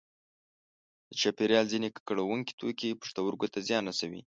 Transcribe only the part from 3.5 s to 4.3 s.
ته زیان رسوي.